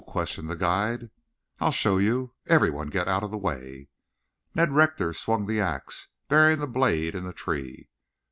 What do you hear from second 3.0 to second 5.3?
out of the way." Ned Rector